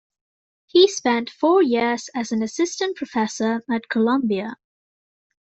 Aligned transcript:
He 0.65 0.87
spent 0.87 1.29
four 1.29 1.61
years 1.61 2.09
as 2.15 2.31
an 2.31 2.41
assistant 2.41 2.97
professor 2.97 3.61
at 3.71 3.87
Columbia. 3.87 4.55